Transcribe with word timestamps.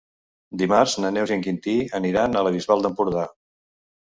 Dimarts 0.61 0.95
na 1.03 1.11
Neus 1.17 1.33
i 1.33 1.35
en 1.35 1.45
Quintí 1.49 1.75
aniran 1.99 2.35
a 2.35 2.43
la 2.49 2.55
Bisbal 2.57 2.85
d'Empordà. 2.87 3.29